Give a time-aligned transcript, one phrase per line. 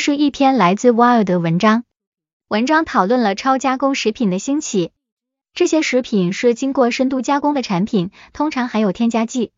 [0.00, 1.84] 是一篇来自 Wired 的文章，
[2.48, 4.92] 文章讨论了超加工食品的兴起。
[5.52, 9.52] 这些食品是经过深度加工的产品，通常含有添加剂，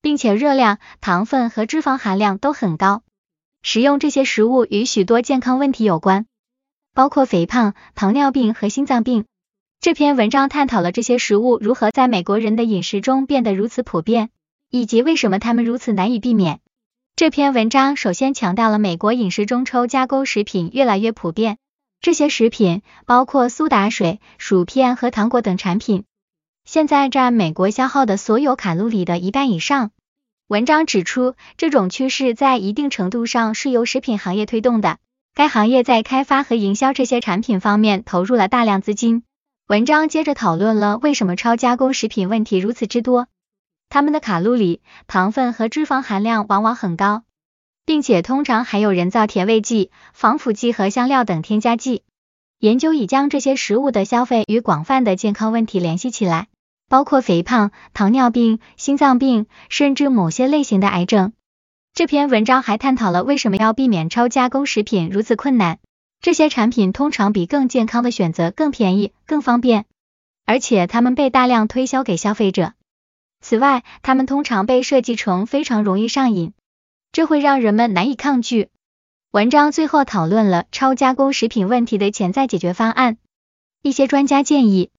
[0.00, 3.02] 并且热量、糖分和脂肪含量都很高。
[3.62, 6.26] 食用这些食物与许多健康问题有关，
[6.94, 9.24] 包括肥胖、糖尿病和心脏病。
[9.80, 14.30] 这篇文章探讨了这些食物如何在美国人的饮食中变得如此普遍，
[14.70, 16.60] 以及为什么它们如此难以避免。
[17.20, 21.58] 这篇文章首先强调了美国饮食中超加工食品越来越普遍。
[22.00, 26.04] 这些食品包括苏打水、薯片和糖果等产品，
[26.64, 29.90] 现在占美国消耗的所有卡路里的一半以上。
[30.48, 34.96] 文章指出，这种趋势在一定程度上是由食品行业推动的。
[35.34, 39.24] 该行业在开发和营销这些产品方面投入了大量资金。
[39.66, 43.28] 文章接着讨论了为什么超加工食品问题如此之多。
[43.90, 47.24] 它们的卡路里、糖分和脂肪含量往往很高。
[47.90, 52.04] 并且通常含有人造甜味剂、防腐剂和香料等添加剂。
[52.60, 56.46] 研究已将这些食物的消费与广泛的健康问题联系起来，
[56.88, 61.32] 包括肥胖、糖尿病、心脏病，甚至某些类型的癌症。
[61.92, 65.80] 这篇文章还探讨了为什么要避免超加工食品如此困难。
[66.20, 69.86] 这些产品通常比更健康的选择更便宜、更方便，
[70.46, 72.74] 而且它们被大量推销给消费者。
[73.40, 76.52] 此外，它们通常被设计成非常容易上瘾。
[77.12, 78.68] 这会让人们难以抗拒。
[79.32, 83.16] 文章最后讨论了超加工食品问题的潜在解决方案。
[83.82, 84.90] 一些专家建议，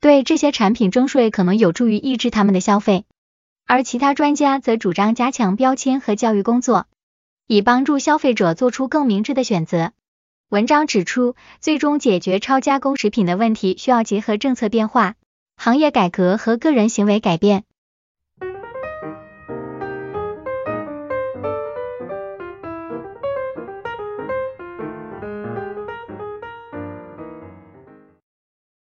[0.00, 3.04] 对这些产品征税可能有助于抑制他们的消费，
[3.66, 6.86] 而其他专家则主张加强标签和教育工作，
[7.46, 9.92] 以帮助消费者做出更明智的选择。
[10.48, 15.14] 文章指出，最终解决超加工食品的问题需要结合政策变化、
[15.56, 17.64] 行业改革和个人行为改变。